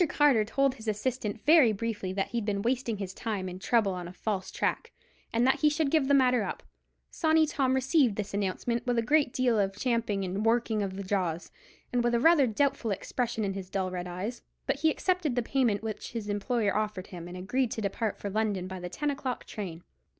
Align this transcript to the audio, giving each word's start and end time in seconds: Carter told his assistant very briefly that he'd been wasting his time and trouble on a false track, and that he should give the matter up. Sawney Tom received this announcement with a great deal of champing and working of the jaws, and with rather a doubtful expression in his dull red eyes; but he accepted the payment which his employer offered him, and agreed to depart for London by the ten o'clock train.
Carter 0.09 0.43
told 0.43 0.73
his 0.73 0.87
assistant 0.87 1.45
very 1.45 1.71
briefly 1.71 2.11
that 2.11 2.29
he'd 2.29 2.43
been 2.43 2.63
wasting 2.63 2.97
his 2.97 3.13
time 3.13 3.47
and 3.47 3.61
trouble 3.61 3.93
on 3.93 4.07
a 4.07 4.11
false 4.11 4.49
track, 4.49 4.91
and 5.31 5.45
that 5.45 5.59
he 5.59 5.69
should 5.69 5.91
give 5.91 6.07
the 6.07 6.15
matter 6.15 6.41
up. 6.41 6.63
Sawney 7.11 7.45
Tom 7.45 7.75
received 7.75 8.15
this 8.15 8.33
announcement 8.33 8.83
with 8.87 8.97
a 8.97 9.03
great 9.03 9.31
deal 9.31 9.59
of 9.59 9.77
champing 9.77 10.25
and 10.25 10.43
working 10.43 10.81
of 10.81 10.95
the 10.95 11.03
jaws, 11.03 11.51
and 11.93 12.03
with 12.03 12.15
rather 12.15 12.45
a 12.45 12.47
doubtful 12.47 12.89
expression 12.89 13.45
in 13.45 13.53
his 13.53 13.69
dull 13.69 13.91
red 13.91 14.07
eyes; 14.07 14.41
but 14.65 14.77
he 14.79 14.89
accepted 14.89 15.35
the 15.35 15.43
payment 15.43 15.83
which 15.83 16.13
his 16.13 16.29
employer 16.29 16.75
offered 16.75 17.05
him, 17.05 17.27
and 17.27 17.37
agreed 17.37 17.69
to 17.69 17.79
depart 17.79 18.17
for 18.17 18.31
London 18.31 18.65
by 18.67 18.79
the 18.79 18.89
ten 18.89 19.11
o'clock 19.11 19.45
train. 19.45 19.83